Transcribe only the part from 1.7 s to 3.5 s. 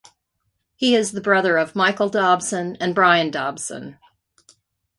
Michael Dobson and Brian